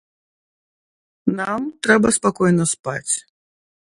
[1.39, 3.13] Нам трэба спакойна спаць.